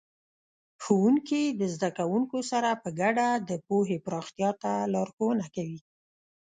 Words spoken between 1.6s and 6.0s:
زده کوونکو سره په ګډه د پوهې پراختیا ته لارښوونه کوي.